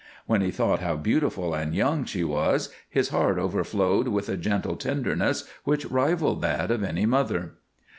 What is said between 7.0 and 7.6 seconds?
mother.